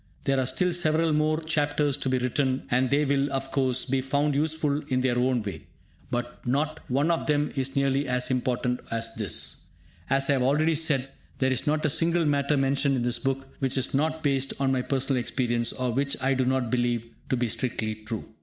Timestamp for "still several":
0.47-1.13